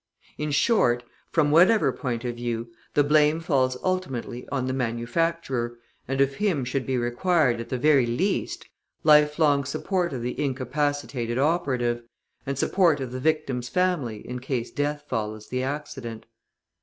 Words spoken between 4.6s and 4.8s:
the